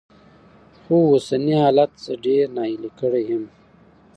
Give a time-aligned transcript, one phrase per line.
[0.81, 3.43] خو اوسني حالات زه ډېره ناهيلې کړې يم.